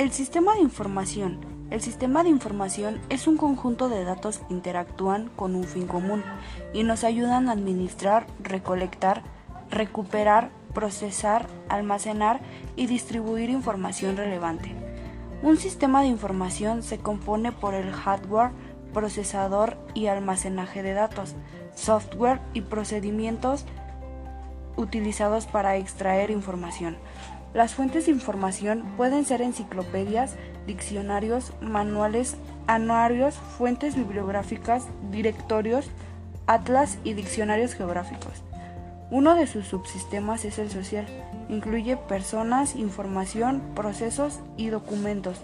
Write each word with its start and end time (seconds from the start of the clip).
El 0.00 0.12
sistema 0.12 0.54
de 0.54 0.62
información. 0.62 1.40
El 1.68 1.82
sistema 1.82 2.22
de 2.22 2.30
información 2.30 3.02
es 3.10 3.26
un 3.26 3.36
conjunto 3.36 3.90
de 3.90 4.02
datos 4.02 4.38
que 4.38 4.54
interactúan 4.54 5.28
con 5.36 5.54
un 5.54 5.64
fin 5.64 5.86
común 5.86 6.24
y 6.72 6.84
nos 6.84 7.04
ayudan 7.04 7.50
a 7.50 7.52
administrar, 7.52 8.26
recolectar, 8.42 9.22
recuperar, 9.68 10.52
procesar, 10.72 11.48
almacenar 11.68 12.40
y 12.76 12.86
distribuir 12.86 13.50
información 13.50 14.16
relevante. 14.16 14.74
Un 15.42 15.58
sistema 15.58 16.00
de 16.00 16.06
información 16.06 16.82
se 16.82 16.96
compone 16.96 17.52
por 17.52 17.74
el 17.74 17.92
hardware, 17.92 18.52
procesador 18.94 19.76
y 19.92 20.06
almacenaje 20.06 20.82
de 20.82 20.94
datos, 20.94 21.34
software 21.74 22.40
y 22.54 22.62
procedimientos 22.62 23.66
utilizados 24.76 25.44
para 25.44 25.76
extraer 25.76 26.30
información. 26.30 26.96
Las 27.52 27.74
fuentes 27.74 28.06
de 28.06 28.12
información 28.12 28.84
pueden 28.96 29.24
ser 29.24 29.42
enciclopedias, 29.42 30.36
diccionarios, 30.66 31.52
manuales, 31.60 32.36
anuarios, 32.68 33.34
fuentes 33.34 33.96
bibliográficas, 33.96 34.86
directorios, 35.10 35.90
atlas 36.46 36.98
y 37.02 37.14
diccionarios 37.14 37.74
geográficos. 37.74 38.44
Uno 39.10 39.34
de 39.34 39.48
sus 39.48 39.66
subsistemas 39.66 40.44
es 40.44 40.60
el 40.60 40.70
social. 40.70 41.06
Incluye 41.48 41.96
personas, 41.96 42.76
información, 42.76 43.60
procesos 43.74 44.38
y 44.56 44.68
documentos. 44.68 45.40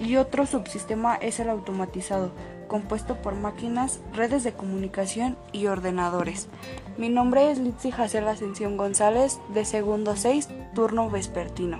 Y 0.00 0.16
otro 0.16 0.46
subsistema 0.46 1.16
es 1.16 1.40
el 1.40 1.48
automatizado, 1.48 2.30
compuesto 2.66 3.16
por 3.20 3.34
máquinas, 3.34 4.00
redes 4.12 4.44
de 4.44 4.52
comunicación 4.52 5.36
y 5.52 5.66
ordenadores. 5.66 6.48
Mi 6.96 7.08
nombre 7.08 7.50
es 7.50 7.58
Litsi 7.58 7.90
Jacel 7.90 8.28
Ascensión 8.28 8.76
González, 8.76 9.40
de 9.52 9.64
segundo 9.64 10.16
6, 10.16 10.48
turno 10.74 11.10
vespertino. 11.10 11.78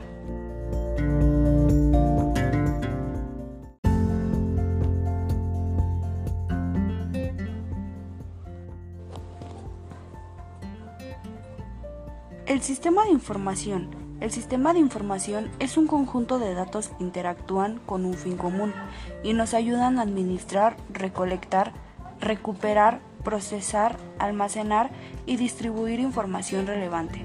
El 12.47 12.61
sistema 12.61 13.05
de 13.05 13.11
información. 13.12 14.02
El 14.23 14.31
sistema 14.31 14.73
de 14.73 14.78
información 14.78 15.51
es 15.59 15.77
un 15.77 15.89
conjunto 15.89 16.39
de 16.39 16.55
datos 16.55 16.91
que 16.91 17.03
interactúan 17.03 17.81
con 17.87 18.05
un 18.05 18.15
fin 18.15 18.37
común 18.37 18.73
y 19.25 19.33
nos 19.33 19.53
ayudan 19.53 19.98
a 19.98 20.03
administrar, 20.03 20.77
recolectar, 20.92 21.73
recuperar, 22.20 23.01
procesar, 23.25 23.97
almacenar 24.20 24.92
y 25.27 25.39
distribuir 25.39 25.98
información 25.98 26.69
relevante. 26.69 27.25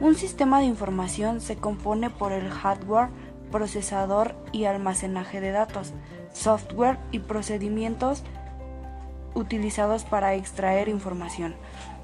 Un 0.00 0.14
sistema 0.14 0.60
de 0.60 0.66
información 0.66 1.40
se 1.40 1.56
compone 1.56 2.10
por 2.10 2.30
el 2.30 2.48
hardware, 2.48 3.08
procesador 3.50 4.36
y 4.52 4.66
almacenaje 4.66 5.40
de 5.40 5.50
datos, 5.50 5.94
software 6.32 7.00
y 7.10 7.18
procedimientos 7.18 8.22
utilizados 9.34 10.04
para 10.04 10.36
extraer 10.36 10.88
información. 10.88 11.56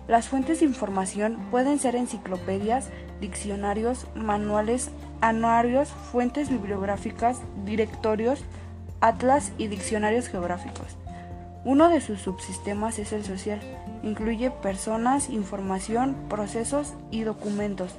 Las 0.08 0.28
fuentes 0.28 0.60
de 0.60 0.66
información 0.66 1.36
pueden 1.50 1.78
ser 1.80 1.96
enciclopedias, 1.96 2.90
diccionarios, 3.20 4.06
manuales, 4.14 4.90
anuarios, 5.20 5.88
fuentes 5.88 6.48
bibliográficas, 6.48 7.40
directorios, 7.64 8.44
atlas 9.00 9.52
y 9.58 9.66
diccionarios 9.66 10.28
geográficos. 10.28 10.96
Uno 11.64 11.88
de 11.88 12.00
sus 12.00 12.20
subsistemas 12.20 13.00
es 13.00 13.12
el 13.12 13.24
social. 13.24 13.60
Incluye 14.04 14.52
personas, 14.52 15.28
información, 15.28 16.14
procesos 16.28 16.94
y 17.10 17.22
documentos. 17.22 17.90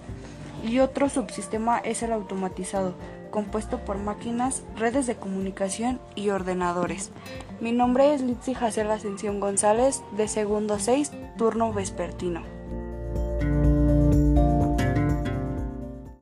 Y 0.64 0.80
otro 0.80 1.10
subsistema 1.10 1.80
es 1.80 2.02
el 2.02 2.14
automatizado, 2.14 2.94
compuesto 3.28 3.80
por 3.86 3.98
máquinas, 3.98 4.64
redes 4.76 5.08
de 5.08 5.16
comunicación 5.16 6.00
y 6.16 6.30
ordenadores. 6.30 7.12
Mi 7.60 7.72
nombre 7.72 8.14
es 8.14 8.22
Litsi 8.22 8.54
Jacer 8.54 8.90
Ascensión 8.90 9.40
González, 9.40 10.04
de 10.16 10.28
segundo 10.28 10.80
6, 10.80 11.12
turno 11.38 11.74
vespertino. 11.74 12.42